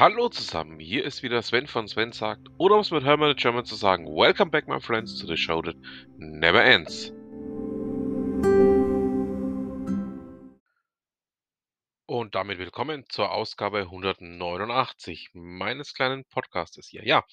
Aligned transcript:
Hallo 0.00 0.30
zusammen, 0.30 0.80
hier 0.80 1.04
ist 1.04 1.22
wieder 1.22 1.42
Sven 1.42 1.66
von 1.66 1.86
Sven 1.86 2.12
sagt, 2.12 2.48
oder 2.56 2.76
um 2.76 2.80
es 2.80 2.90
mit 2.90 3.04
Hermann 3.04 3.36
German 3.36 3.66
zu 3.66 3.74
sagen, 3.74 4.06
Welcome 4.06 4.50
back 4.50 4.66
my 4.66 4.80
friends 4.80 5.18
to 5.18 5.26
the 5.26 5.36
show 5.36 5.60
that 5.60 5.76
never 6.16 6.64
ends. 6.64 7.12
Und 12.06 12.34
damit 12.34 12.58
willkommen 12.58 13.04
zur 13.10 13.30
Ausgabe 13.30 13.80
189 13.80 15.32
meines 15.34 15.92
kleinen 15.92 16.24
Podcastes 16.24 16.88
hier. 16.88 17.04
Ja, 17.04 17.26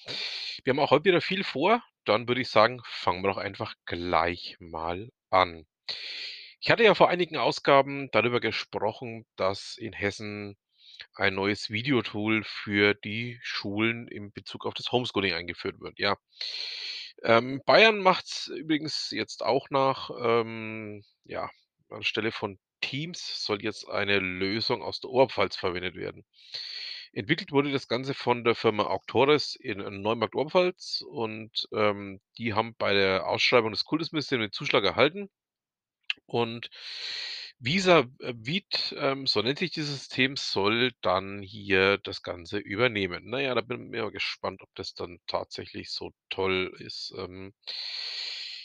wir 0.62 0.72
haben 0.72 0.80
auch 0.80 0.90
heute 0.90 1.06
wieder 1.06 1.22
viel 1.22 1.44
vor, 1.44 1.82
dann 2.04 2.28
würde 2.28 2.42
ich 2.42 2.50
sagen, 2.50 2.82
fangen 2.84 3.22
wir 3.22 3.30
doch 3.30 3.38
einfach 3.38 3.76
gleich 3.86 4.58
mal 4.60 5.08
an. 5.30 5.66
Ich 6.60 6.70
hatte 6.70 6.84
ja 6.84 6.94
vor 6.94 7.08
einigen 7.08 7.38
Ausgaben 7.38 8.10
darüber 8.10 8.40
gesprochen, 8.40 9.24
dass 9.36 9.78
in 9.78 9.94
Hessen 9.94 10.58
ein 11.14 11.34
neues 11.34 11.70
Videotool 11.70 12.42
für 12.44 12.94
die 12.94 13.38
Schulen 13.42 14.08
in 14.08 14.32
Bezug 14.32 14.66
auf 14.66 14.74
das 14.74 14.92
Homeschooling 14.92 15.32
eingeführt 15.34 15.80
wird, 15.80 15.98
ja. 15.98 16.16
Ähm, 17.22 17.62
Bayern 17.66 17.98
macht's 17.98 18.46
übrigens 18.48 19.10
jetzt 19.10 19.42
auch 19.42 19.70
nach. 19.70 20.10
Ähm, 20.22 21.04
ja, 21.24 21.50
anstelle 21.90 22.32
von 22.32 22.58
Teams 22.80 23.44
soll 23.44 23.62
jetzt 23.62 23.88
eine 23.88 24.18
Lösung 24.18 24.82
aus 24.82 25.00
der 25.00 25.10
Oberpfalz 25.10 25.56
verwendet 25.56 25.96
werden. 25.96 26.24
Entwickelt 27.12 27.52
wurde 27.52 27.72
das 27.72 27.88
Ganze 27.88 28.14
von 28.14 28.44
der 28.44 28.54
Firma 28.54 28.84
Auctores 28.84 29.56
in 29.56 29.78
Neumarkt-Oberpfalz 29.78 31.02
und, 31.08 31.68
ähm, 31.72 32.20
die 32.36 32.54
haben 32.54 32.74
bei 32.76 32.92
der 32.92 33.26
Ausschreibung 33.26 33.72
des 33.72 33.84
Kultusministeriums 33.84 34.50
den 34.50 34.52
Zuschlag 34.52 34.84
erhalten. 34.84 35.30
Und 36.26 36.68
Visa 37.60 38.00
äh, 38.20 38.34
Viet, 38.36 38.94
ähm, 38.98 39.26
so 39.26 39.42
nennt 39.42 39.58
sich 39.58 39.70
dieses 39.72 39.98
System, 39.98 40.36
soll 40.36 40.92
dann 41.02 41.42
hier 41.42 41.98
das 41.98 42.22
Ganze 42.22 42.58
übernehmen. 42.58 43.24
Na 43.26 43.40
ja, 43.40 43.54
da 43.54 43.60
bin 43.60 43.92
ich 43.94 44.00
mal 44.00 44.10
gespannt, 44.12 44.62
ob 44.62 44.68
das 44.74 44.94
dann 44.94 45.18
tatsächlich 45.26 45.90
so 45.90 46.12
toll 46.30 46.72
ist. 46.78 47.12
Ähm, 47.16 47.52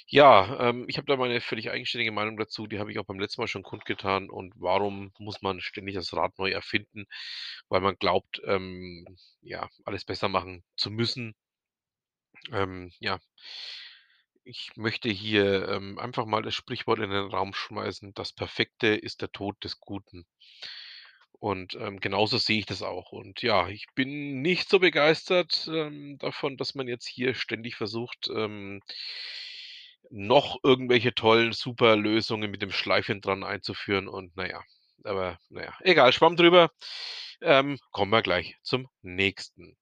ja, 0.08 0.70
ähm, 0.70 0.86
ich 0.88 0.98
habe 0.98 1.08
da 1.08 1.16
meine 1.18 1.42
völlig 1.42 1.70
eigenständige 1.72 2.12
Meinung 2.12 2.38
dazu, 2.38 2.68
die 2.68 2.80
habe 2.80 2.92
ich 2.92 3.00
auch 3.00 3.06
beim 3.06 3.20
letzten 3.20 3.42
Mal 3.42 3.48
schon 3.48 3.64
kundgetan. 3.64 4.30
Und 4.30 4.54
warum 4.58 5.12
muss 5.18 5.42
man 5.42 5.62
ständig 5.62 5.96
das 5.96 6.14
Rad 6.14 6.38
neu 6.38 6.52
erfinden? 6.52 7.06
Weil 7.70 7.82
man 7.82 7.96
glaubt, 7.98 8.42
ähm, 8.46 9.06
ja, 9.42 9.70
alles 9.86 10.06
besser 10.06 10.30
machen 10.30 10.64
zu 10.78 10.92
müssen. 10.92 11.34
Ähm, 12.52 12.92
ja. 13.00 13.20
Ich 14.46 14.72
möchte 14.78 15.10
hier, 15.10 15.68
ähm, 15.68 16.00
einfach 16.00 16.26
mal 16.26 16.42
das 16.42 16.54
Sprichwort 16.56 17.00
in 17.00 17.10
den 17.10 17.26
Raum 17.28 17.54
schmeißen: 17.54 18.14
„Das 18.14 18.32
Perfekte 18.32 18.88
ist 18.88 19.22
der 19.22 19.34
Tod 19.34 19.62
des 19.66 19.82
Guten.“ 19.82 20.26
Und, 21.40 21.76
ähm, 21.76 22.00
genauso 22.00 22.38
sehe 22.38 22.60
ich 22.60 22.66
das 22.66 22.82
auch. 22.82 23.12
Und 23.12 23.42
ja, 23.42 23.68
ich 23.68 23.88
bin 23.96 24.42
nicht 24.42 24.70
so 24.70 24.80
begeistert, 24.80 25.68
ähm, 25.72 26.18
davon, 26.18 26.56
dass 26.58 26.74
man 26.74 26.88
jetzt 26.88 27.06
hier 27.06 27.36
ständig 27.36 27.76
versucht, 27.76 28.30
ähm 28.34 28.80
noch 30.12 30.58
irgendwelche 30.64 31.14
tollen, 31.14 31.54
super 31.54 31.96
Lösungen 31.96 32.52
mit 32.52 32.62
dem 32.62 32.72
Schleifchen 32.72 33.22
dran 33.22 33.44
einzuführen 33.44 34.08
und 34.08 34.32
na 34.36 34.48
ja, 34.50 34.62
aber 35.04 35.40
na 35.50 35.64
ja, 35.64 35.74
egal, 35.82 36.14
Schwamm 36.14 36.36
drüber. 36.36 36.72
Ähm, 37.42 37.78
kommen 37.92 38.12
wir 38.12 38.22
gleich 38.22 38.56
zum 38.64 38.88
Nächsten. 39.02 39.76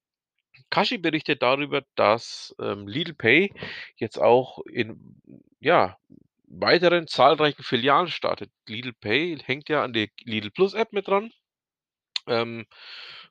Kashi 0.72 0.97
berichtet 0.97 1.44
darüber, 1.44 1.83
dass, 1.95 2.55
ähm, 2.59 2.88
Lidl 2.88 3.14
Pay 3.14 3.53
jetzt 3.97 4.17
auch 4.19 4.59
in, 4.66 5.22
ja, 5.59 5.97
weiteren 6.45 7.08
zahlreichen 7.08 7.64
Filialen 7.64 8.08
startet. 8.09 8.52
Lidl 8.67 8.94
Pay 8.94 9.38
hängt 9.39 9.69
ja 9.69 9.83
an 9.83 9.94
der 9.94 10.08
Lidl 10.23 10.52
Plus 10.52 10.73
App 10.73 10.94
mit 10.94 11.08
dran, 11.08 11.31
ähm, 12.27 12.66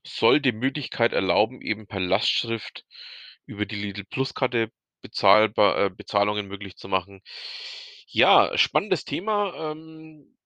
soll 0.05 0.41
die 0.41 0.53
Möglichkeit 0.53 1.13
erlauben, 1.13 1.61
eben 1.63 1.87
per 1.87 2.01
Lastschrift 2.01 2.85
über 3.47 3.67
die 3.67 3.77
Lidl 3.77 4.05
Plus 4.05 4.35
Karte 4.35 4.71
bezahlbar 5.03 5.87
äh, 5.87 5.91
Bezahlungen 5.91 6.49
möglich 6.49 6.77
zu 6.77 6.89
machen. 6.89 7.23
Ja, 8.07 8.57
spannendes 8.59 9.05
Thema, 9.05 9.73
ähm 9.73 10.37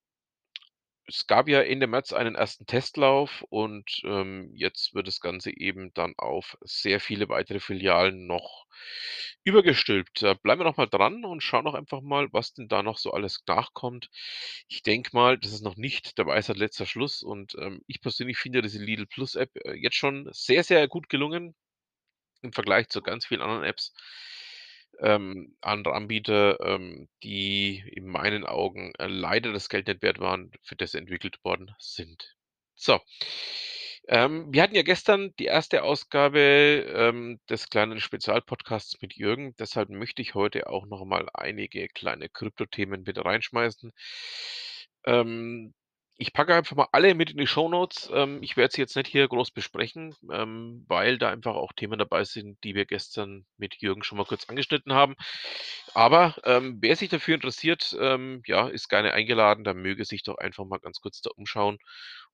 es 1.07 1.27
gab 1.27 1.49
ja 1.49 1.61
Ende 1.63 1.87
März 1.87 2.13
einen 2.13 2.35
ersten 2.35 2.67
Testlauf 2.67 3.45
und, 3.51 4.01
ähm, 4.05 4.51
jetzt 4.55 4.95
wird 4.95 5.07
das 5.07 5.21
Ganze 5.21 5.51
eben 5.57 5.93
dann 5.95 6.15
auf 6.19 6.57
sehr 6.63 7.01
viele 7.01 7.29
weitere 7.29 7.61
Filialen 7.61 8.27
noch 8.27 8.67
übergestülpt. 9.45 10.23
Da 10.23 10.35
bleiben 10.35 10.61
wir 10.61 10.65
noch 10.65 10.77
mal 10.79 10.87
dran 10.87 11.25
und 11.25 11.43
schauen 11.43 11.65
doch 11.67 11.75
einfach 11.75 12.01
mal, 12.01 12.29
was 12.33 12.55
denn 12.55 12.69
da 12.69 12.83
noch 12.83 12.99
so 12.99 13.13
alles 13.13 13.43
nachkommt. 13.47 14.09
Ich 14.69 14.83
denke 14.83 15.11
mal, 15.13 15.39
das 15.39 15.53
ist 15.53 15.63
noch 15.63 15.77
nicht 15.77 16.19
der 16.19 16.27
Weisheit 16.27 16.57
letzter 16.57 16.87
Schluss 16.87 17.23
und, 17.23 17.55
ähm, 17.61 17.83
ich 17.87 18.01
persönlich 18.01 18.39
finde 18.39 18.63
diese 18.63 18.79
Lidl 18.83 19.07
Plus 19.07 19.35
App, 19.35 19.51
äh, 19.65 19.75
jetzt 19.75 19.97
schon 19.97 20.29
sehr, 20.33 20.65
sehr 20.65 20.89
gut 20.89 21.09
gelungen 21.09 21.55
im 22.43 22.53
Vergleich 22.53 22.89
zu 22.89 23.03
ganz 23.03 23.27
vielen 23.27 23.43
anderen 23.43 23.65
Apps 23.65 23.95
ähm, 25.01 25.57
andere 25.61 25.95
Anbieter, 25.95 26.61
ähm, 26.61 27.09
die 27.23 27.83
in 27.95 28.07
meinen 28.07 28.45
Augen, 28.45 28.93
äh, 28.99 29.07
leider 29.07 29.53
das 29.53 29.69
Geld 29.69 29.89
nicht 29.89 30.03
wert 30.03 30.21
waren, 30.21 30.51
für 30.63 30.77
das 30.77 30.95
entwickelt 30.95 31.39
worden 31.45 31.75
sind. 31.79 32.37
So, 32.75 33.01
ähm, 34.09 34.53
wir 34.53 34.63
hatten 34.63 34.75
ja 34.75 34.83
gestern 34.83 35.35
die 35.39 35.47
erste 35.47 35.83
Ausgabe, 35.83 36.39
ähm, 36.39 37.41
des 37.49 37.71
kleinen 37.71 38.01
Spezialpodcasts 38.01 39.01
mit 39.01 39.15
Jürgen. 39.15 39.55
Deshalb 39.59 39.89
möchte 39.89 40.21
ich 40.21 40.35
heute 40.35 40.69
auch 40.69 40.87
noch 40.87 41.05
mal 41.07 41.29
einige 41.33 41.89
kleine 41.89 42.29
Kryptothemen 42.29 43.03
mit 43.05 43.25
reinschmeißen. 43.25 43.93
Ähm, 45.07 45.75
ich 46.17 46.33
packe 46.33 46.55
einfach 46.55 46.77
mal 46.77 46.89
alle 46.93 47.15
mit 47.15 47.31
in 47.31 47.39
die 47.39 47.47
Shownotes. 47.47 48.11
Ähm, 48.13 48.43
ich 48.43 48.57
werde 48.57 48.73
sie 48.75 48.81
jetzt 48.81 48.97
nicht 48.97 49.09
hier 49.09 49.27
groß 49.29 49.51
besprechen, 49.51 50.15
ähm, 50.31 50.85
weil 50.89 51.19
da 51.19 51.31
einfach 51.31 51.55
auch 51.55 51.73
Themen 51.73 51.99
dabei 51.99 52.25
sind, 52.25 52.63
die 52.65 52.75
wir 52.75 52.87
gestern 52.87 53.47
mit 53.57 53.77
Jürgen 53.81 54.05
schon 54.05 54.19
mal 54.19 54.25
kurz 54.25 54.49
angeschnitten 54.49 54.93
haben. 54.93 55.17
Aber, 55.95 56.37
ähm, 56.45 56.79
wer 56.81 56.97
sich 56.97 57.09
dafür 57.09 57.35
interessiert, 57.35 57.97
ähm, 58.01 58.43
ja, 58.47 58.69
ist 58.69 58.89
gerne 58.89 59.13
eingeladen. 59.13 59.65
Da 59.65 59.75
möge 59.75 60.05
sich 60.05 60.23
doch 60.23 60.39
einfach 60.39 60.65
mal 60.65 60.79
ganz 60.79 61.01
kurz 61.01 61.21
da 61.21 61.31
umschauen 61.37 61.79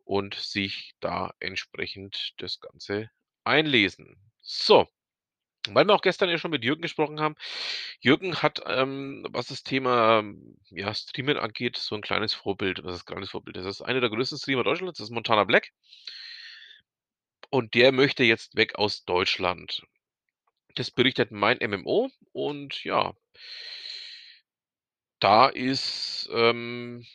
und 0.04 0.34
sich 0.34 0.92
da 1.00 1.32
entsprechend 1.40 2.34
das 2.38 2.60
Ganze 2.60 3.10
einlesen. 3.44 4.16
So, 4.42 4.88
weil 5.74 5.86
wir 5.86 5.94
auch 5.94 6.02
gestern 6.02 6.28
ja 6.30 6.38
schon 6.38 6.50
mit 6.50 6.64
Jürgen 6.64 6.82
gesprochen 6.82 7.20
haben. 7.20 7.36
Jürgen 8.00 8.36
hat, 8.42 8.62
ähm, 8.66 9.26
was 9.30 9.48
das 9.48 9.62
Thema, 9.62 10.24
ja, 10.70 10.94
Streamen 10.94 11.38
angeht, 11.38 11.76
so 11.76 11.94
ein 11.94 12.02
kleines 12.02 12.34
Vorbild. 12.34 12.84
Was 12.84 12.94
heißt 12.94 13.06
kleines 13.06 13.30
Vorbild? 13.30 13.56
Das 13.56 13.66
ist 13.66 13.82
einer 13.82 14.00
der 14.00 14.10
größten 14.10 14.38
Streamer 14.38 14.64
Deutschlands, 14.64 14.98
das 14.98 15.08
ist 15.08 15.14
Montana 15.14 15.44
Black. 15.44 15.70
Und 17.50 17.74
der 17.74 17.92
möchte 17.92 18.24
jetzt 18.24 18.56
weg 18.56 18.76
aus 18.76 19.04
Deutschland. 19.04 19.82
Das 20.76 20.90
berichtet 20.90 21.32
mein 21.32 21.58
MMO 21.58 22.10
und 22.32 22.84
ja 22.84 23.12
da 25.20 25.48
ist, 25.48 26.28
ähm, 26.32 27.06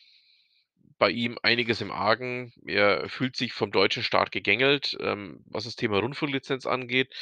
bei 0.97 1.09
ihm 1.09 1.37
einiges 1.43 1.81
im 1.81 1.91
Argen. 1.91 2.53
Er 2.65 3.09
fühlt 3.09 3.35
sich 3.35 3.51
vom 3.51 3.71
deutschen 3.71 4.03
Staat 4.03 4.31
gegängelt, 4.31 4.95
ähm, 5.01 5.43
was 5.45 5.65
das 5.65 5.75
Thema 5.75 5.99
Rundfunklizenz 5.99 6.65
angeht. 6.65 7.13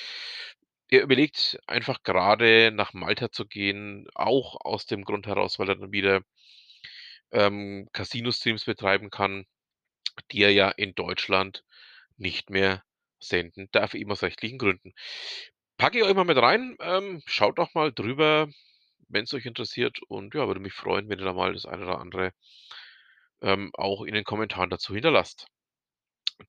Er 0.89 1.01
überlegt 1.01 1.59
einfach 1.67 2.03
gerade 2.03 2.71
nach 2.71 2.93
Malta 2.93 3.31
zu 3.31 3.45
gehen, 3.45 4.07
auch 4.15 4.57
aus 4.63 4.85
dem 4.85 5.03
Grund 5.03 5.27
heraus, 5.27 5.59
weil 5.59 5.69
er 5.69 5.75
dann 5.75 5.91
wieder 5.91 6.21
ähm, 7.31 7.89
Casino-Streams 7.93 8.65
betreiben 8.65 9.09
kann, 9.09 9.45
die 10.31 10.43
er 10.43 10.51
ja 10.51 10.69
in 10.69 10.95
Deutschland 10.95 11.63
nicht 12.17 12.49
mehr 12.49 12.83
senden 13.19 13.69
darf, 13.71 13.93
eben 13.95 14.11
aus 14.11 14.23
rechtlichen 14.23 14.57
Gründen. 14.59 14.93
Packe 15.77 15.99
ich 15.99 16.03
euch 16.05 16.13
mal 16.15 16.25
mit 16.25 16.37
rein, 16.37 16.75
ähm, 16.81 17.21
schaut 17.25 17.57
doch 17.59 17.73
mal 17.73 17.91
drüber, 17.91 18.47
wenn's 19.09 19.33
euch 19.33 19.45
interessiert 19.45 19.99
und 20.07 20.35
ja, 20.35 20.47
würde 20.47 20.59
mich 20.59 20.73
freuen, 20.73 21.09
wenn 21.09 21.19
ihr 21.19 21.25
da 21.25 21.33
mal 21.33 21.53
das 21.53 21.65
eine 21.65 21.83
oder 21.83 21.99
andere 21.99 22.33
ähm, 23.41 23.71
auch 23.73 24.03
in 24.03 24.13
den 24.15 24.23
Kommentaren 24.23 24.69
dazu 24.71 24.93
hinterlasst. 24.93 25.47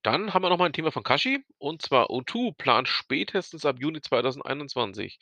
Dann 0.03 0.35
haben 0.35 0.43
wir 0.43 0.49
noch 0.51 0.59
mal 0.59 0.67
'n 0.67 0.73
Thema 0.73 0.91
von 0.93 1.03
Kashi, 1.03 1.45
und 1.59 1.83
zwar 1.83 2.11
O2 2.11 2.53
plant 2.57 2.89
spätestens 2.89 3.65
ab 3.65 3.77
Juni 3.81 4.01
2021 4.01 5.19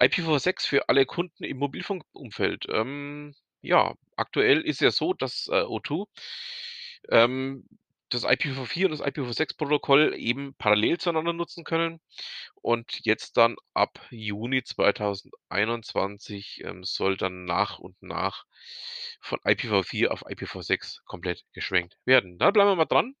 IPv6 0.00 0.66
für 0.66 0.88
alle 0.88 1.06
Kunden 1.06 1.44
im 1.44 1.58
Mobilfunkumfeld. 1.58 2.66
Ähm, 2.70 3.34
ja, 3.62 3.94
aktuell 4.16 4.60
ist 4.62 4.80
ja 4.80 4.90
so, 4.90 5.14
dass, 5.14 5.48
äh, 5.50 5.62
O2, 5.64 6.06
ähm, 7.10 7.66
das 8.10 8.24
IPv4 8.24 8.86
und 8.86 8.92
das 8.92 9.00
IPv6-Protokoll 9.00 10.14
eben 10.16 10.54
parallel 10.56 10.98
zueinander 10.98 11.32
nutzen 11.32 11.64
können 11.64 12.00
und 12.62 13.00
jetzt 13.04 13.36
dann 13.36 13.56
ab 13.74 14.00
Juni 14.10 14.62
2021, 14.64 16.62
ähm, 16.64 16.84
soll 16.84 17.16
dann 17.16 17.44
nach 17.44 17.78
und 17.80 17.96
nach 18.02 18.44
von 19.20 19.38
IPv4 19.44 20.08
auf 20.08 20.22
IPv6 20.28 21.00
komplett 21.06 21.44
geschwenkt 21.52 21.96
werden. 22.04 22.38
Da 22.38 22.50
bleiben 22.52 22.70
wir 22.70 22.76
mal 22.76 22.84
dran. 22.86 23.14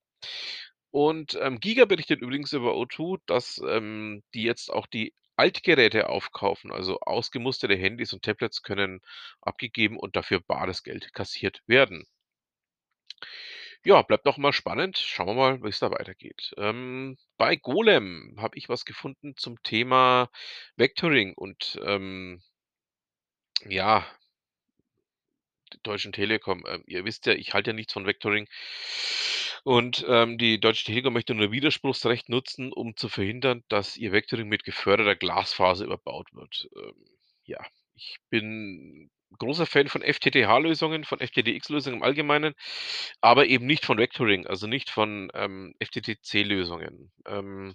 Und, 0.94 1.36
ähm, 1.42 1.58
Giga 1.58 1.86
berichtet 1.86 2.20
übrigens 2.20 2.52
über 2.52 2.76
O2, 2.76 3.18
dass, 3.26 3.60
ähm, 3.66 4.22
die 4.32 4.44
jetzt 4.44 4.70
auch 4.72 4.86
die 4.86 5.12
Altgeräte 5.34 6.08
aufkaufen, 6.08 6.70
also 6.70 7.00
ausgemusterte 7.00 7.74
Handys 7.74 8.12
und 8.12 8.22
Tablets 8.22 8.62
können 8.62 9.00
abgegeben 9.40 9.98
und 9.98 10.14
dafür 10.14 10.38
bares 10.38 10.84
Geld 10.84 11.12
kassiert 11.12 11.62
werden. 11.66 12.06
Ja, 13.84 14.02
bleibt 14.02 14.24
noch 14.24 14.38
mal 14.38 14.52
spannend. 14.52 14.96
Schauen 14.98 15.26
wir 15.26 15.34
mal, 15.34 15.62
wie's 15.64 15.80
da 15.80 15.90
weitergeht. 15.90 16.54
Ähm, 16.58 17.16
bei 17.38 17.56
Golem 17.56 18.36
habe 18.38 18.56
ich 18.56 18.68
was 18.68 18.84
gefunden 18.84 19.34
zum 19.36 19.60
Thema 19.64 20.30
Vectoring 20.76 21.34
und, 21.34 21.76
ähm 21.84 22.40
ja 23.68 24.06
Deutschen 25.82 26.12
Telekom. 26.12 26.64
Ähm, 26.66 26.82
ihr 26.86 27.04
wisst 27.04 27.26
ja, 27.26 27.32
ich 27.34 27.52
halte 27.54 27.70
ja 27.70 27.74
nichts 27.74 27.92
von 27.92 28.06
Vectoring. 28.06 28.48
Und, 29.64 30.04
ähm, 30.08 30.36
die 30.36 30.60
Deutsche 30.60 30.84
Telekom 30.84 31.14
möchte 31.14 31.34
nur 31.34 31.50
Widerspruchsrecht 31.50 32.28
nutzen, 32.28 32.70
um 32.72 32.96
zu 32.96 33.08
verhindern, 33.08 33.64
dass 33.68 33.96
ihr 33.96 34.12
Vectoring 34.12 34.46
mit 34.46 34.62
geförderter 34.62 35.16
Glasfaser 35.16 35.86
überbaut 35.86 36.28
wird. 36.34 36.68
Ähm, 36.76 36.94
ja, 37.44 37.58
ich 37.94 38.18
bin 38.30 39.10
großer 39.38 39.64
Fan 39.66 39.88
von 39.88 40.02
FTTH-Lösungen, 40.02 41.04
von 41.04 41.18
FTTX-Lösungen 41.20 41.96
im 41.98 42.02
Allgemeinen, 42.02 42.54
aber 43.22 43.46
eben 43.46 43.66
nicht 43.66 43.84
von 43.86 43.98
Vectoring, 43.98 44.46
also 44.46 44.66
nicht 44.66 44.90
von, 44.90 45.30
ähm, 45.34 45.74
FTTC-Lösungen. 45.80 47.10
Ähm 47.26 47.74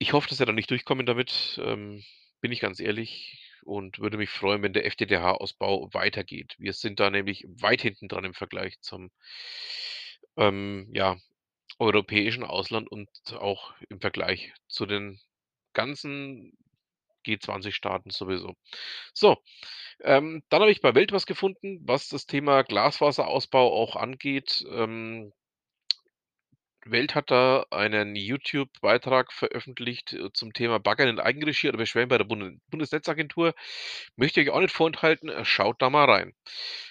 ich 0.00 0.12
hoffe, 0.12 0.28
dass 0.28 0.38
wir 0.38 0.46
da 0.46 0.52
nicht 0.52 0.70
durchkommen 0.70 1.06
damit, 1.06 1.60
ähm, 1.64 2.04
bin 2.40 2.52
ich 2.52 2.60
ganz 2.60 2.78
ehrlich 2.80 3.37
und 3.68 3.98
würde 3.98 4.16
mich 4.16 4.30
freuen, 4.30 4.62
wenn 4.62 4.72
der 4.72 4.90
FTTH-Ausbau 4.90 5.92
weitergeht. 5.92 6.54
Wir 6.58 6.72
sind 6.72 7.00
da 7.00 7.10
nämlich 7.10 7.44
weit 7.60 7.82
hinten 7.82 8.08
dran 8.08 8.24
im 8.24 8.34
Vergleich 8.34 8.80
zum 8.80 9.10
ähm, 10.36 10.88
ja, 10.94 11.16
europäischen 11.78 12.44
Ausland 12.44 12.90
und 12.90 13.10
auch 13.34 13.74
im 13.90 14.00
Vergleich 14.00 14.52
zu 14.68 14.86
den 14.86 15.20
ganzen 15.74 16.56
G20-Staaten 17.26 18.10
sowieso. 18.10 18.54
So, 19.12 19.36
ähm, 20.00 20.42
dann 20.48 20.62
habe 20.62 20.70
ich 20.70 20.80
bei 20.80 20.94
Welt 20.94 21.12
was 21.12 21.26
gefunden, 21.26 21.80
was 21.82 22.08
das 22.08 22.26
Thema 22.26 22.62
Glasfaserausbau 22.62 23.72
auch 23.72 23.96
angeht. 23.96 24.64
Ähm 24.70 25.32
Welt 26.84 27.14
hat 27.14 27.30
da 27.30 27.66
einen 27.70 28.16
YouTube-Beitrag 28.16 29.32
veröffentlicht, 29.32 30.12
äh, 30.12 30.32
zum 30.32 30.52
Thema 30.52 30.78
Baggern 30.78 31.08
in 31.08 31.20
Eigenregie 31.20 31.68
oder 31.68 31.78
Beschwerden 31.78 32.08
bei 32.08 32.18
der 32.18 32.24
Bunde 32.24 32.58
Bundesnetzagentur. 32.70 33.54
Möchte 34.16 34.40
ich 34.40 34.48
euch 34.48 34.54
auch 34.54 34.60
nicht 34.60 34.74
vorenthalten, 34.74 35.28
äh, 35.28 35.44
schaut 35.44 35.82
da 35.82 35.90
mal 35.90 36.04
rein. 36.04 36.34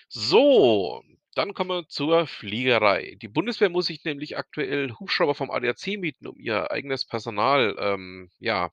So, 0.09 1.03
dann 1.35 1.53
kommen 1.53 1.69
wir 1.69 1.87
zur 1.87 2.27
Fliegerei. 2.27 3.17
Die 3.21 3.27
Bundeswehr 3.27 3.69
muss 3.69 3.87
sich 3.87 4.03
nämlich 4.03 4.37
aktuell 4.37 4.91
Hubschrauber 4.99 5.35
vom 5.35 5.51
ADAC 5.51 5.97
mieten, 5.97 6.27
um 6.27 6.37
ihr 6.39 6.71
eigenes 6.71 7.05
Personal, 7.05 7.75
ähm, 7.79 8.31
ja, 8.39 8.71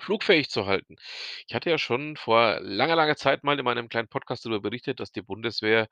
flugfähig 0.00 0.50
zu 0.50 0.66
halten. 0.66 0.96
Ich 1.46 1.54
hatte 1.54 1.70
ja 1.70 1.78
schon 1.78 2.16
vor 2.16 2.58
langer, 2.60 2.96
langer 2.96 3.16
Zeit 3.16 3.44
mal 3.44 3.58
in 3.58 3.64
meinem 3.64 3.88
kleinen 3.88 4.08
Podcast 4.08 4.44
darüber 4.44 4.60
berichtet, 4.60 5.00
dass 5.00 5.12
die 5.12 5.22
Bundeswehr 5.22 5.88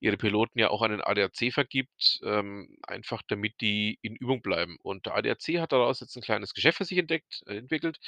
ihre 0.00 0.16
Piloten 0.16 0.58
ja 0.58 0.70
auch 0.70 0.82
an 0.82 0.90
den 0.92 1.00
ADAC 1.02 1.52
vergibt, 1.52 2.20
ähm, 2.24 2.76
einfach 2.86 3.22
damit 3.28 3.60
die 3.60 3.98
in 4.02 4.16
Übung 4.16 4.42
bleiben. 4.42 4.76
Und 4.82 5.06
der 5.06 5.16
ADAC 5.16 5.60
hat 5.60 5.72
daraus 5.72 6.00
jetzt 6.00 6.16
'n 6.16 6.22
kleines 6.22 6.54
Geschäft 6.54 6.78
für 6.78 6.84
sich 6.84 6.98
entdeckt 6.98 7.42
äh, 7.46 7.56
entwickelt, 7.56 7.98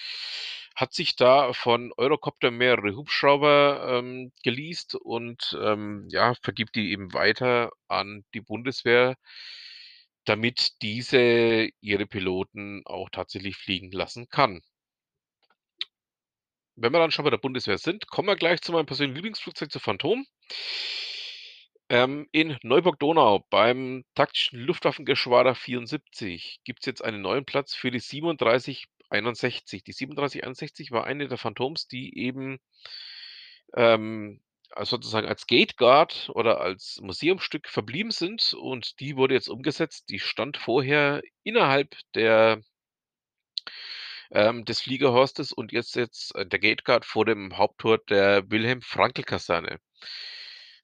hat 0.75 0.93
sich 0.93 1.17
da 1.17 1.53
von 1.53 1.93
Eurocopter 1.97 2.51
mehrere 2.51 2.95
Hubschrauber, 2.97 3.99
ähm, 4.01 4.33
geleast 4.45 4.95
und, 4.95 5.57
ähm, 5.63 6.07
ja, 6.11 6.35
vergibt 6.43 6.75
die 6.77 6.91
eben 6.93 7.13
weiter 7.15 7.71
an 7.89 8.25
die 8.35 8.41
Bundeswehr 8.43 9.17
damit 10.27 10.83
diese 10.83 11.71
ihre 11.81 12.07
Piloten 12.07 12.83
auch 12.85 13.09
tatsächlich 13.11 13.57
fliegen 13.57 13.93
lassen 13.93 14.29
kann. 14.29 14.61
Wenn 16.77 16.93
wir 16.93 16.99
dann 16.99 17.11
schon 17.11 17.25
bei 17.25 17.31
der 17.31 17.39
Bundeswehr 17.39 17.79
sind, 17.79 18.07
kommen 18.09 18.29
wir 18.29 18.37
gleich 18.37 18.61
zu 18.61 18.73
meinem 18.73 18.85
persönlichen 18.87 19.17
Lieblingsflugzeug, 19.17 19.73
zu 19.73 19.81
Phantom. 19.81 20.27
Ähm, 21.89 22.29
in 22.33 22.59
Neuburg-Donau 22.63 23.47
beim 23.49 24.05
taktischen 24.15 24.61
Luftwaffengeschwader 24.61 25.55
74 25.55 26.61
gibt's 26.65 26.85
jetzt 26.85 27.03
einen 27.03 27.23
neuen 27.23 27.47
Platz 27.47 27.75
für 27.75 27.91
die 27.91 28.01
3761. 28.01 29.85
Die 29.85 29.93
3761 29.93 30.91
war 30.91 31.05
eine 31.05 31.29
der 31.29 31.39
Phantoms, 31.39 31.87
die 31.89 32.19
eben 32.19 32.59
ähm, 33.75 34.43
als 34.71 34.91
sozusagen 34.91 35.29
als 35.29 35.47
Gate 35.47 35.77
Guard 35.79 36.31
oder 36.35 36.61
als 36.61 37.01
Museumsstück 37.01 37.69
verblieben 37.69 38.11
sind 38.11 38.53
und 38.53 39.01
die 39.01 39.17
wurde 39.17 39.35
jetzt 39.35 39.49
umgesetzt. 39.49 40.11
Die 40.11 40.19
stand 40.19 40.59
vorher 40.59 41.23
innerhalb 41.43 41.97
der 42.15 42.61
ähm, 44.31 44.65
des 44.65 44.81
Fliegerhorstes 44.81 45.53
und 45.53 45.73
jetzt 45.73 45.97
jetzt, 45.97 46.35
äh, 46.35 46.47
der 46.47 46.59
Gate 46.59 46.85
Guard 46.85 47.05
vor 47.05 47.25
dem 47.25 47.57
Haupttor 47.57 47.99
der 47.99 48.51
Wilhelm-Frankl-Kaserne. 48.51 49.79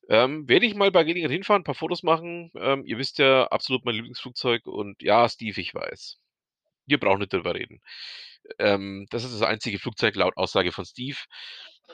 Ähm, 0.08 0.48
werde 0.48 0.66
ich 0.66 0.74
mal 0.74 0.90
bei 0.90 1.04
Gelegenheit 1.04 1.32
hinfahren, 1.32 1.64
paar 1.64 1.74
Fotos 1.74 2.02
machen. 2.02 2.50
Ähm, 2.56 2.84
ihr 2.84 2.98
wisst 2.98 3.18
ja, 3.18 3.46
absolut 3.48 3.84
mein 3.84 3.94
Lieblingsflugzeug 3.94 4.66
und 4.66 5.00
ja, 5.02 5.28
Steve, 5.28 5.60
ich 5.60 5.74
weiß. 5.74 6.18
Wir 6.86 6.98
brauchen 6.98 7.20
nicht 7.20 7.32
drüber 7.32 7.54
reden. 7.54 7.80
Ähm, 8.58 9.06
das 9.10 9.24
ist 9.24 9.34
das 9.34 9.42
einzige 9.42 9.78
Flugzeug 9.78 10.16
laut 10.16 10.36
Aussage 10.36 10.72
von 10.72 10.84
Steve, 10.84 11.18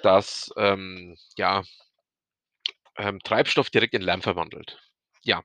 das, 0.03 0.51
ähm, 0.57 1.17
ja 1.37 1.63
ähm, 2.99 3.21
Treibstoff 3.21 3.71
direkt 3.71 3.95
in 3.95 4.03
Lärm 4.03 4.23
verwandelt. 4.23 4.79
Ja. 5.23 5.43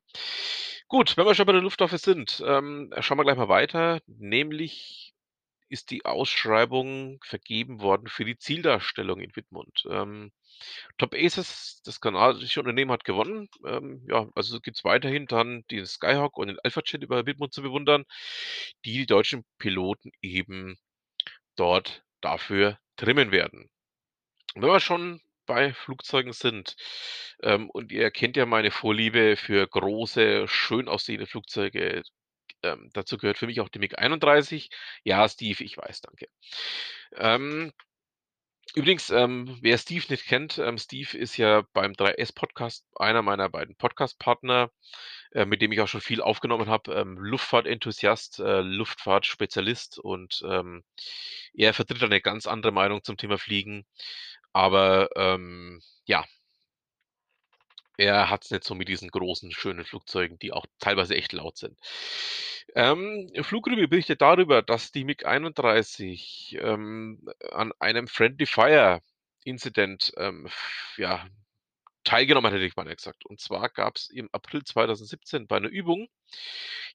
Gut, 0.88 1.18
wenn 1.18 1.26
wir 1.26 1.36
schon 1.36 1.46
bei 1.46 1.54
der 1.54 1.62
Luftwaffe 1.62 1.98
sind, 1.98 2.44
ähm, 2.46 2.94
schauen 3.00 3.18
wir 3.18 3.24
gleich 3.24 3.38
mal 3.38 3.50
weiter, 3.50 4.02
nämlich 4.08 5.13
ist 5.74 5.92
die 5.92 6.06
Ausschreibung 6.06 7.20
vergeben 7.26 7.82
worden 7.82 8.08
für 8.08 8.26
die 8.26 8.38
Zieldarstellung 8.38 9.20
in 9.20 9.36
Wittmund. 9.36 9.84
Ähm, 9.90 10.32
Top 10.98 11.16
Aces, 11.16 11.82
das 11.84 12.00
kanadische 12.00 12.60
Unternehmen, 12.60 12.92
hat 12.92 13.04
gewonnen. 13.04 13.50
Ähm, 13.66 14.06
ja, 14.08 14.30
also 14.36 14.60
gibt's 14.62 14.84
weiterhin 14.84 15.26
dann 15.26 15.66
den 15.72 15.86
Skyhawk 15.86 16.38
und 16.38 16.48
den 16.48 16.60
Alpha 16.64 16.82
Jet 16.86 17.04
über 17.04 17.26
Wittmund 17.26 17.54
zu 17.54 17.64
bewundern, 17.64 18.06
die 18.86 18.94
die 18.94 19.06
deutschen 19.08 19.44
Piloten 19.58 20.12
eben 20.22 20.78
dort 21.56 22.04
dafür 22.22 22.80
trimmen 22.96 23.32
werden. 23.32 23.70
Wenn 24.56 24.70
wir 24.70 24.80
schon 24.80 25.22
bei 25.46 25.74
Flugzeugen 25.74 26.34
sind, 26.34 26.76
ähm, 27.42 27.70
und 27.70 27.92
ihr 27.92 28.12
kennt 28.12 28.38
ja 28.38 28.46
meine 28.46 28.72
Vorliebe 28.72 29.36
für 29.36 29.68
große, 29.68 30.48
schön 30.48 30.88
aussehende 30.88 31.26
Flugzeuge, 31.28 32.04
ähm, 32.64 32.90
dazu 32.94 33.18
gehört 33.18 33.38
für 33.38 33.48
mich 33.48 33.62
auch 33.62 33.70
die 33.70 33.80
MiG-31. 33.80 34.70
Ja, 35.04 35.28
Steve, 35.30 35.64
ich 35.64 35.78
weiß, 35.78 36.02
danke. 36.02 36.28
Ähm 37.18 37.72
übrigens, 38.76 39.12
ähm, 39.12 39.58
wer 39.62 39.78
Steve 39.78 40.06
nicht 40.10 40.26
kennt, 40.26 40.58
ähm, 40.58 40.78
Steve 40.80 41.16
ist 41.18 41.38
ja 41.38 41.64
beim 41.74 41.94
3S 41.94 42.32
Podcast 42.34 42.86
einer 42.96 43.22
meiner 43.22 43.48
beiden 43.50 43.76
Podcast-Partner, 43.76 44.72
äh, 45.34 45.46
mit 45.46 45.62
dem 45.62 45.72
ich 45.72 45.82
auch 45.82 45.88
schon 45.88 46.02
viel 46.02 46.22
aufgenommen 46.22 46.68
habe, 46.70 46.94
ähm, 46.94 47.18
Luftfahrtenthusiast, 47.20 48.40
äh, 48.40 48.62
Luftfahrtspezialist 48.62 50.00
und, 50.00 50.42
ähm, 50.50 50.84
er 51.54 51.74
vertritt 51.76 52.02
da 52.02 52.08
'ne 52.08 52.22
ganz 52.22 52.48
andere 52.48 52.72
Meinung 52.72 53.04
zum 53.04 53.18
Thema 53.18 53.38
Fliegen, 53.38 53.86
aber, 54.54 55.10
ja 56.06 56.26
er 57.98 58.30
hat's 58.30 58.52
nicht 58.52 58.64
so 58.64 58.76
mit 58.76 58.88
diesen 58.90 59.10
großen, 59.10 59.52
schönen 59.52 59.86
Flugzeugen, 59.86 60.40
die 60.40 60.52
auch 60.54 60.66
teilweise 60.80 61.16
echt 61.16 61.34
laut 61.34 61.58
sind. 61.58 61.80
Ähm, 62.76 63.30
Flugreview 63.42 63.88
berichtet 63.88 64.22
darüber, 64.22 64.62
dass 64.64 64.92
die 64.92 65.04
MiG-31, 65.06 66.58
ähm, 66.62 67.28
an 67.52 67.72
einem 67.80 68.08
Friendly 68.08 68.46
Fire 68.48 69.02
Incident, 69.46 70.14
ähm, 70.18 70.50
ja, 70.98 71.28
teilgenommen 72.06 72.48
hat, 72.52 72.56
hätte 72.56 72.66
ich 72.66 72.76
beinahe 72.76 72.96
gesagt. 72.98 73.26
Und 73.26 73.42
zwar 73.42 73.70
gab's 73.70 74.10
im 74.10 74.30
April 74.34 74.64
2017 74.66 75.48
bei 75.48 75.60
'ner 75.60 75.70
Übung, 75.70 76.08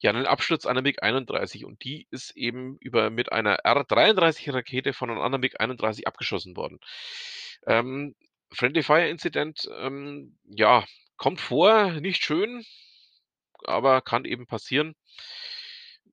ja, 0.01 0.13
'nen 0.13 0.27
Absturz 0.27 0.67
einer 0.67 0.83
MiG-31 0.83 1.65
und 1.67 1.85
die 1.85 2.07
ist 2.11 2.37
eben 2.37 2.79
über 2.81 3.11
mit 3.11 3.33
einer 3.33 3.57
R-33 3.65 4.53
Rakete 4.55 4.93
von 4.95 5.11
'nem 5.11 5.21
anderen 5.21 5.43
MiG-31 5.43 6.07
abgeschossen 6.09 6.57
worden. 6.57 6.81
Ähm, 7.67 8.15
Friendly 8.53 8.83
Fire 8.83 9.09
Incident, 9.09 9.69
ähm, 9.79 10.39
ja, 10.45 10.85
kommt 11.17 11.41
vor, 11.41 11.93
nicht 12.01 12.25
schön, 12.25 12.65
aber 13.65 14.01
kann 14.03 14.25
eben 14.25 14.47
passieren 14.47 14.95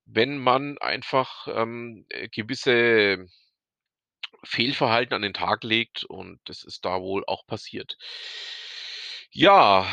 wenn 0.06 0.38
man 0.38 0.78
einfach, 0.78 1.48
ähm, 1.48 2.06
äh, 2.08 2.28
gewisse 2.28 3.26
Fehlverhalten 4.44 5.14
an 5.14 5.22
den 5.22 5.34
Tag 5.34 5.64
legt 5.64 6.04
und 6.04 6.40
das 6.44 6.64
ist 6.64 6.84
da 6.84 7.00
wohl 7.00 7.24
auch 7.26 7.46
passiert. 7.46 7.98
Ja, 9.30 9.86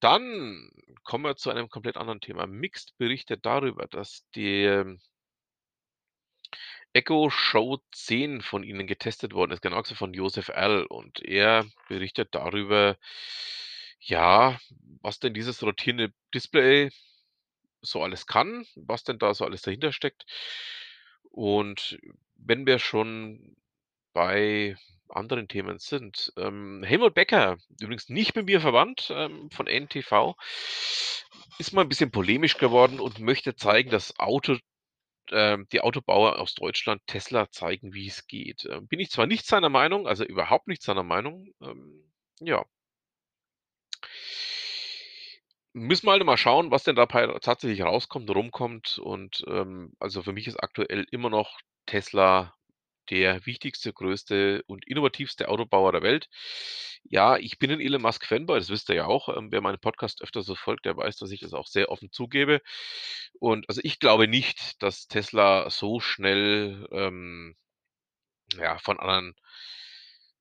dann 0.00 0.70
kommen 1.02 1.24
wir 1.24 1.36
zu 1.36 1.50
einem 1.50 1.68
komplett 1.68 1.96
anderen 1.96 2.20
Thema. 2.20 2.46
MIXT 2.46 2.96
berichtet 2.98 3.44
darüber, 3.44 3.86
dass 3.88 4.24
die 4.36 4.96
Echo 6.94 7.28
Show 7.28 7.80
10 7.92 8.40
von 8.40 8.62
ihnen 8.62 8.86
getestet 8.86 9.34
worden 9.34 9.50
ist, 9.50 9.62
genau 9.62 9.82
gesagt 9.82 9.98
von 9.98 10.14
Joseph 10.14 10.48
L. 10.48 10.84
Und 10.86 11.22
er 11.22 11.66
berichtet 11.88 12.28
darüber 12.34 12.96
ja, 13.98 14.58
was 15.02 15.18
denn 15.18 15.34
dieses 15.34 15.62
rotierende 15.62 16.12
Display 16.32 16.90
so 17.82 18.02
alles 18.02 18.26
kann, 18.26 18.64
was 18.76 19.04
denn 19.04 19.18
da 19.18 19.34
so 19.34 19.44
alles 19.44 19.62
dahinter 19.62 19.92
steckt. 19.92 20.24
Und 21.24 21.98
wenn 22.36 22.66
wir 22.66 22.78
schon 22.78 23.56
bei 24.12 24.76
anderen 25.08 25.48
Themen 25.48 25.78
sind. 25.78 26.32
Ähm, 26.36 26.82
Helmut 26.84 27.14
Becker, 27.14 27.58
übrigens 27.80 28.08
nicht 28.08 28.34
mit 28.34 28.46
mir 28.46 28.60
verwandt, 28.60 29.12
ähm, 29.14 29.50
von 29.50 29.66
NTV, 29.66 30.34
ist 31.58 31.72
mal 31.72 31.82
ein 31.82 31.88
bisschen 31.88 32.10
polemisch 32.10 32.56
geworden 32.56 33.00
und 33.00 33.20
möchte 33.20 33.54
zeigen, 33.54 33.90
dass 33.90 34.18
Auto 34.18 34.56
ähm, 35.32 35.66
die 35.72 35.80
Autobauer 35.80 36.38
aus 36.38 36.54
Deutschland 36.54 37.02
Tesla 37.06 37.50
zeigen, 37.50 37.94
wie 37.94 38.06
es 38.08 38.26
geht. 38.26 38.66
Ähm, 38.70 38.88
bin 38.88 39.00
ich 39.00 39.10
zwar 39.10 39.26
nicht 39.26 39.46
seiner 39.46 39.68
Meinung, 39.70 40.06
also 40.08 40.24
überhaupt 40.24 40.68
nicht 40.68 40.82
seiner 40.82 41.02
Meinung, 41.04 41.48
ähm, 41.62 42.12
ja. 42.40 42.64
Müssen 45.76 46.06
wir 46.06 46.12
halt 46.12 46.24
mal 46.24 46.36
schauen, 46.36 46.70
was 46.70 46.84
denn 46.84 46.94
dabei 46.94 47.26
tatsächlich 47.40 47.82
rauskommt, 47.82 48.30
rumkommt 48.30 48.98
und, 49.00 49.42
ähm, 49.48 49.92
also, 49.98 50.22
für 50.22 50.32
mich 50.32 50.46
ist 50.46 50.56
aktuell 50.62 51.04
immer 51.10 51.30
noch 51.30 51.58
Tesla 51.86 52.54
der 53.10 53.44
wichtigste, 53.46 53.92
größte 53.92 54.62
und 54.66 54.86
innovativste 54.86 55.48
Autobauer 55.48 55.92
der 55.92 56.02
Welt. 56.02 56.28
Ja, 57.04 57.36
ich 57.36 57.58
bin 57.58 57.70
'n 57.70 57.80
Elon 57.80 58.02
Musk 58.02 58.26
Fanboy, 58.26 58.58
das 58.58 58.70
wisst 58.70 58.88
ihr 58.88 58.96
ja 58.96 59.06
auch. 59.06 59.28
Ähm, 59.28 59.50
wer 59.52 59.60
meinen 59.60 59.78
Podcast 59.80 60.22
öfter 60.22 60.42
so 60.42 60.54
folgt, 60.54 60.86
der 60.86 60.96
weiß, 60.96 61.16
dass 61.18 61.30
ich 61.30 61.40
das 61.40 61.52
auch 61.54 61.66
sehr 61.66 61.90
offen 61.90 62.10
zugebe. 62.12 62.60
Und 63.40 63.68
also, 63.68 63.80
ich 63.84 63.98
glaube 64.00 64.28
nicht, 64.28 64.82
dass 64.82 65.06
Tesla 65.08 65.68
so 65.70 66.00
schnell, 66.00 66.86
ähm, 66.92 67.56
ja, 68.56 68.78
von 68.78 68.98
anderen, 69.00 69.34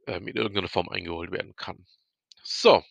ähm, 0.08 0.28
in 0.28 0.36
irgendeiner 0.36 0.68
Form 0.70 0.90
eingeholt 0.90 1.32
werden 1.32 1.56
kann. 1.56 1.86
So, 2.44 2.84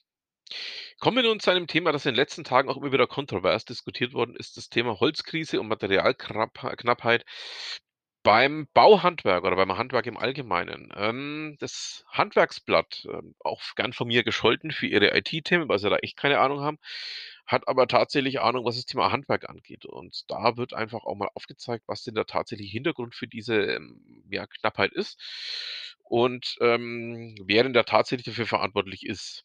kommen 0.99 1.17
wir 1.17 1.25
nun 1.25 1.41
zu 1.41 1.51
einem 1.51 1.67
Thema, 1.67 1.93
das 1.93 2.07
in 2.07 2.13
den 2.13 2.17
letzten 2.17 2.45
Tagen 2.45 2.69
auch 2.69 2.77
immer 2.77 2.93
wieder 2.93 3.07
kontrovers 3.07 3.65
diskutiert 3.65 4.13
worden 4.15 4.37
ist, 4.37 4.57
das 4.57 4.69
Thema 4.69 5.01
Holzkrise 5.01 5.61
und 5.61 5.69
Materialknappheit 5.69 7.25
beim 8.23 8.69
Bauhandwerk 8.75 9.45
oder 9.45 9.57
beim 9.57 9.77
Handwerk 9.77 10.07
im 10.07 10.17
Allgemeinen. 10.17 10.93
Ähm, 10.97 11.57
das 11.61 12.05
Handwerksblatt, 12.09 13.07
ähm, 13.13 13.35
auch 13.41 13.61
gern 13.77 13.93
von 13.93 14.09
mir 14.09 14.23
gescholten 14.25 14.71
für 14.73 14.87
ihre 14.87 15.17
IT-Themen, 15.17 15.69
weil 15.69 15.79
sie 15.79 15.91
da 15.91 15.97
echt 15.97 16.17
keine 16.17 16.39
Ahnung 16.41 16.61
haben, 16.61 16.79
hat 17.47 17.67
aber 17.69 17.89
tatsächlich 17.89 18.41
Ahnung, 18.41 18.65
was 18.65 18.77
das 18.77 18.87
Thema 18.87 19.13
Handwerk 19.13 19.49
angeht. 19.49 19.85
Und 19.87 20.25
da 20.31 20.57
wird 20.57 20.75
einfach 20.75 21.05
auch 21.05 21.17
mal 21.17 21.29
aufgezeigt, 21.35 21.85
was 21.89 22.03
denn 22.05 22.15
der 22.15 22.27
tatsächliche 22.27 22.73
Hintergrund 22.73 23.15
für 23.15 23.27
diese, 23.29 23.55
ähm, 23.57 24.25
ja, 24.31 24.47
Knappheit 24.47 24.93
ist 24.93 25.21
und, 26.05 26.57
ähm, 26.61 27.35
wer 27.45 27.65
denn 27.65 27.73
da 27.73 27.83
tatsächlich 27.85 28.27
dafür 28.27 28.47
verantwortlich 28.47 29.05
ist. 29.07 29.45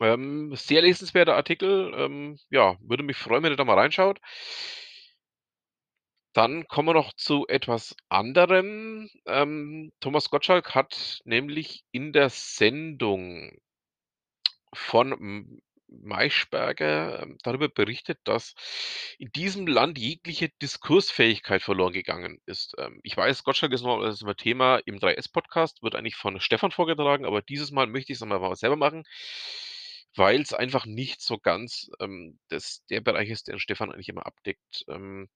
Ähm, 0.00 0.54
sehr 0.54 0.82
lesenswerter 0.82 1.34
Artikel, 1.34 1.92
ähm, 1.96 2.38
ja, 2.50 2.76
würde 2.80 3.02
mich 3.02 3.16
freuen, 3.16 3.42
wenn 3.42 3.52
ihr 3.52 3.56
da 3.56 3.64
mal 3.64 3.74
reinschaut. 3.78 4.20
Dann 6.38 6.68
kommen 6.68 6.90
wir 6.90 6.94
noch 6.94 7.14
zu 7.14 7.48
etwas 7.48 7.96
anderem. 8.08 9.10
Ähm, 9.26 9.90
Thomas 9.98 10.30
Gottschalk 10.30 10.72
hat 10.72 11.20
nämlich 11.24 11.82
in 11.90 12.12
der 12.12 12.30
Sendung 12.30 13.58
von 14.72 15.60
Maischberger, 15.88 17.24
ähm, 17.24 17.38
darüber 17.42 17.68
berichtet, 17.68 18.20
dass 18.22 18.54
in 19.18 19.32
diesem 19.32 19.66
Land 19.66 19.98
jegliche 19.98 20.50
Diskursfähigkeit 20.62 21.60
verloren 21.60 21.92
gegangen 21.92 22.40
ist. 22.46 22.76
Ähm, 22.78 23.00
ich 23.02 23.16
weiß, 23.16 23.42
Gottschalk 23.42 23.72
ist 23.72 23.82
noch 23.82 24.00
immer 24.00 24.36
Thema 24.36 24.76
im 24.86 25.00
3S-Podcast, 25.00 25.82
wird 25.82 25.96
eigentlich 25.96 26.14
von 26.14 26.38
Stefan 26.38 26.70
vorgetragen, 26.70 27.26
aber 27.26 27.42
dieses 27.42 27.72
Mal 27.72 27.88
möchte 27.88 28.12
ich's 28.12 28.20
noch 28.20 28.28
mal 28.28 28.54
selber 28.54 28.76
machen, 28.76 29.02
weil's 30.14 30.52
einfach 30.52 30.86
nicht 30.86 31.20
so 31.20 31.36
ganz, 31.38 31.90
ähm, 31.98 32.38
das 32.48 32.84
der 32.90 33.00
Bereich 33.00 33.28
ist, 33.28 33.48
den 33.48 33.58
Stefan 33.58 33.90
eigentlich 33.90 34.08
immer 34.08 34.24
abdeckt. 34.24 34.84
Ähm 34.86 35.28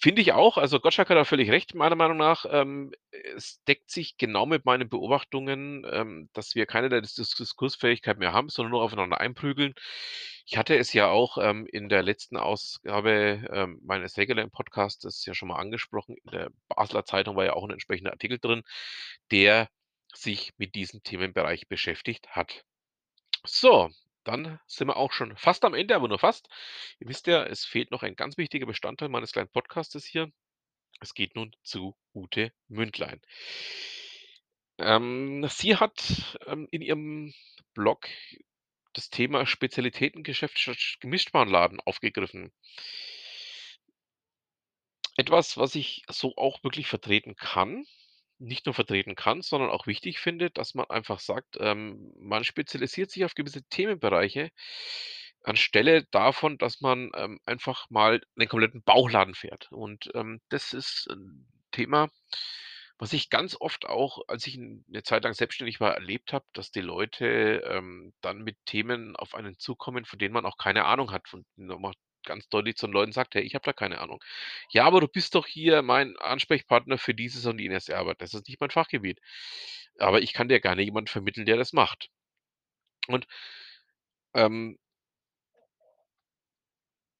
Finde 0.00 0.22
ich 0.22 0.32
auch. 0.32 0.58
Also, 0.58 0.80
Gottschalk 0.80 1.08
hat 1.08 1.16
da 1.16 1.24
völlig 1.24 1.50
recht, 1.50 1.74
meiner 1.74 1.94
Meinung 1.94 2.16
nach. 2.16 2.44
Ähm, 2.50 2.92
es 3.36 3.62
deckt 3.64 3.90
sich 3.92 4.16
genau 4.16 4.44
mit 4.44 4.64
meinen 4.64 4.88
Beobachtungen, 4.88 5.86
ähm, 5.88 6.28
dass 6.32 6.54
wir 6.56 6.66
keinerlei 6.66 7.00
Dis 7.00 7.14
Dis 7.14 7.30
Diskursfähigkeit 7.34 8.18
mehr 8.18 8.32
haben, 8.32 8.48
sondern 8.48 8.72
nur 8.72 8.82
aufeinander 8.82 9.20
einprügeln. 9.20 9.74
Ich 10.46 10.56
hatte 10.56 10.76
es 10.76 10.92
ja 10.92 11.08
auch, 11.08 11.38
ähm, 11.38 11.66
in 11.70 11.88
der 11.88 12.02
letzten 12.02 12.36
Ausgabe, 12.36 13.46
ähm, 13.52 13.80
meines 13.84 14.16
regulären 14.18 14.50
Podcastes 14.50 15.24
ja 15.26 15.34
schon 15.34 15.48
mal 15.48 15.58
angesprochen. 15.60 16.16
In 16.24 16.30
der 16.32 16.50
Basler 16.68 17.04
Zeitung 17.04 17.36
war 17.36 17.44
ja 17.44 17.52
auch 17.54 17.64
'n 17.64 17.70
entsprechender 17.70 18.10
Artikel 18.12 18.38
drin, 18.40 18.62
der 19.30 19.68
sich 20.14 20.52
mit 20.58 20.74
diesem 20.74 21.02
Themenbereich 21.04 21.68
beschäftigt 21.68 22.30
hat. 22.30 22.64
So, 23.46 23.90
dann 24.24 24.58
sind 24.66 24.88
wir 24.88 24.96
auch 24.96 25.12
schon 25.12 25.36
fast 25.36 25.64
am 25.64 25.74
Ende, 25.74 25.94
aber 25.94 26.08
nur 26.08 26.18
fast. 26.18 26.48
Ihr 26.98 27.08
wisst 27.08 27.26
ja, 27.26 27.44
es 27.44 27.64
fehlt 27.64 27.90
noch 27.90 28.02
ein 28.02 28.16
ganz 28.16 28.36
wichtiger 28.36 28.66
Bestandteil 28.66 29.08
meines 29.08 29.32
kleinen 29.32 29.50
Podcastes 29.50 30.04
hier. 30.04 30.30
Es 31.00 31.14
geht 31.14 31.34
nun 31.34 31.54
zu 31.62 31.96
Ute 32.14 32.52
Mündlein. 32.68 33.20
Ähm, 34.78 35.46
sie 35.48 35.76
hat, 35.76 36.38
ähm, 36.46 36.68
in 36.70 36.82
ihrem 36.82 37.34
Blog 37.74 38.08
das 38.92 39.10
Thema 39.10 39.46
Spezialitätengeschäft 39.46 40.58
statt 40.58 40.96
Gemischtwarenladen 41.00 41.80
aufgegriffen. 41.80 42.52
Etwas, 45.16 45.56
was 45.56 45.74
ich 45.74 46.02
so 46.08 46.34
auch 46.36 46.64
wirklich 46.64 46.88
vertreten 46.88 47.36
kann. 47.36 47.86
Nicht 48.46 48.66
nur 48.66 48.74
vertreten 48.74 49.14
kann, 49.14 49.40
sondern 49.40 49.70
auch 49.70 49.86
wichtig 49.86 50.18
finde, 50.18 50.50
dass 50.50 50.74
man 50.74 50.84
einfach 50.90 51.18
sagt, 51.18 51.56
ähm, 51.60 52.12
man 52.18 52.44
spezialisiert 52.44 53.10
sich 53.10 53.24
auf 53.24 53.34
gewisse 53.34 53.62
Themenbereiche 53.70 54.50
anstelle 55.44 56.04
davon, 56.10 56.58
dass 56.58 56.80
man, 56.82 57.10
ähm, 57.16 57.40
einfach 57.46 57.88
mal 57.90 58.20
'nen 58.34 58.48
kompletten 58.48 58.82
Bauchladen 58.82 59.34
fährt. 59.34 59.72
Und, 59.72 60.10
ähm, 60.14 60.40
das 60.50 60.74
ist 60.74 61.06
'n 61.10 61.46
Thema, 61.72 62.08
was 62.98 63.12
ich 63.14 63.30
ganz 63.30 63.56
oft 63.60 63.86
auch, 63.86 64.20
als 64.28 64.46
ich 64.46 64.56
'n 64.56 64.84
'ne 64.88 65.02
Zeit 65.02 65.24
lang 65.24 65.32
selbstständig 65.34 65.80
war, 65.80 65.94
erlebt 65.94 66.32
habe, 66.34 66.44
dass 66.52 66.70
die 66.70 66.80
Leute, 66.82 67.62
ähm, 67.66 68.12
dann 68.20 68.42
mit 68.42 68.56
Themen 68.66 69.16
auf 69.16 69.34
einen 69.34 69.58
zukommen, 69.58 70.04
von 70.04 70.18
denen 70.18 70.34
man 70.34 70.44
auch 70.46 70.58
keine 70.58 70.84
Ahnung 70.86 71.12
hat, 71.12 71.28
von 71.28 71.44
ganz 72.24 72.48
deutlich 72.48 72.76
zu 72.76 72.86
den 72.86 72.92
Leuten 72.94 73.12
sagt: 73.12 73.34
„Hey, 73.34 73.42
ich 73.42 73.54
habe 73.54 73.64
da 73.64 73.72
keine 73.72 74.00
Ahnung.“ 74.00 74.22
„Ja, 74.70 74.84
aber 74.86 75.00
du 75.00 75.08
bist 75.08 75.34
doch 75.34 75.46
hier 75.46 75.82
mein 75.82 76.16
Ansprechpartner 76.18 76.98
für 76.98 77.14
dieses 77.14 77.46
und 77.46 77.60
jenes.“ 77.60 77.86
„Ja, 77.88 77.98
aber 78.00 78.14
das 78.14 78.34
ist 78.34 78.48
nicht 78.48 78.60
mein 78.60 78.70
Fachgebiet. 78.70 79.20
Aber 79.98 80.20
ich 80.22 80.32
kann 80.34 80.48
dir 80.48 80.60
gerne 80.60 80.82
jemanden 80.82 81.08
vermitteln, 81.08 81.46
der 81.46 81.56
das 81.56 81.72
macht.“ 81.72 82.10
Und 83.08 83.26
ähm 84.34 84.76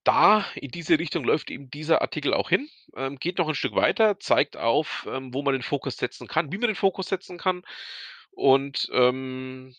da 0.07 0.45
in 0.55 0.71
diese 0.71 0.99
Richtung 0.99 1.25
läuft 1.25 1.51
eben 1.51 1.71
dieser 1.71 2.03
Artikel 2.03 2.35
auch 2.35 2.51
hin, 2.51 2.69
ähm, 2.95 3.17
geht 3.19 3.39
noch 3.39 3.49
'n 3.49 3.55
Stück 3.55 3.75
weiter, 3.75 4.19
zeigt 4.21 4.57
auf, 4.57 5.07
ähm, 5.11 5.33
wo 5.33 5.43
man 5.43 5.55
den 5.55 5.63
Fokus 5.63 5.97
setzen 5.97 6.27
kann, 6.29 6.53
wie 6.53 6.59
man 6.59 6.69
den 6.69 6.77
Fokus 6.77 7.09
setzen 7.09 7.39
kann. 7.39 7.63
Und, 8.33 8.91
ähm, 8.93 9.75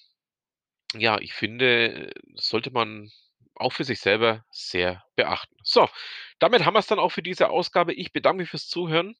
ja, 0.95 1.19
ich 1.19 1.33
finde, 1.33 2.11
sollte 2.35 2.71
man 2.71 3.11
auch 3.55 3.73
für 3.73 3.83
sich 3.83 3.99
selber 3.99 4.45
sehr 4.51 5.03
beachten. 5.15 5.55
So, 5.63 5.89
damit 6.39 6.65
haben 6.65 6.73
wir's 6.73 6.87
dann 6.87 6.99
auch 6.99 7.09
für 7.09 7.23
diese 7.23 7.49
Ausgabe. 7.49 7.93
Ich 7.93 8.11
bedanke 8.11 8.41
mich 8.41 8.49
fürs 8.49 8.67
Zuhören 8.67 9.15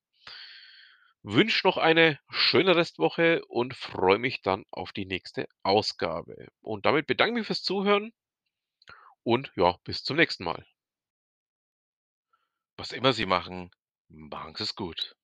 wünsche 1.25 1.65
noch 1.65 1.77
eine 1.77 2.19
schöne 2.29 2.75
Restwoche 2.75 3.43
und 3.47 3.75
freue 3.75 4.19
mich 4.19 4.41
dann 4.43 4.63
auf 4.69 4.93
die 4.93 5.05
nächste 5.05 5.47
Ausgabe. 5.63 6.47
Und 6.61 6.85
damit 6.85 7.07
bedanke 7.07 7.33
mich 7.33 7.47
fürs 7.47 7.63
Zuhören 7.63 8.13
und 9.23 9.51
ja, 9.55 9.77
bis 9.83 10.03
zum 10.03 10.17
nächsten 10.17 10.43
Mal. 10.43 10.65
Was 12.77 12.91
immer 12.91 13.11
Sie 13.11 13.25
machen, 13.25 13.71
machen 14.07 14.55
Sie's 14.55 14.75
gut. 14.75 15.15